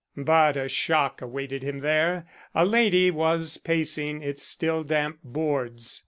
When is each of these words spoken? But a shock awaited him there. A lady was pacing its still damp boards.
But 0.17 0.57
a 0.57 0.67
shock 0.67 1.21
awaited 1.21 1.61
him 1.61 1.77
there. 1.77 2.25
A 2.55 2.65
lady 2.65 3.11
was 3.11 3.59
pacing 3.59 4.23
its 4.23 4.41
still 4.41 4.83
damp 4.83 5.19
boards. 5.23 5.99